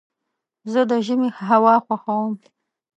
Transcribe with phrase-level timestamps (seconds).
[0.71, 2.33] زه د ژمي هوا خوښوم.